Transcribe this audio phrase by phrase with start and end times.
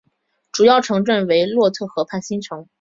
[0.51, 2.67] 主要城镇为洛特河畔新城。